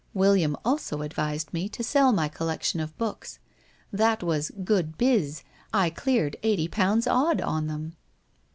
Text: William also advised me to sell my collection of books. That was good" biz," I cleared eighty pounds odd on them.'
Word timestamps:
William 0.15 0.57
also 0.65 1.03
advised 1.03 1.53
me 1.53 1.69
to 1.69 1.83
sell 1.83 2.11
my 2.11 2.27
collection 2.27 2.79
of 2.79 2.97
books. 2.97 3.37
That 3.93 4.23
was 4.23 4.51
good" 4.63 4.97
biz," 4.97 5.43
I 5.75 5.91
cleared 5.91 6.37
eighty 6.41 6.67
pounds 6.67 7.05
odd 7.05 7.39
on 7.39 7.67
them.' 7.67 7.93